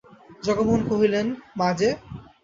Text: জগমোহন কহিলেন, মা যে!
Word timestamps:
জগমোহন 0.43 0.81
কহিলেন, 0.89 1.27
মা 1.57 1.69
যে! 1.73 1.89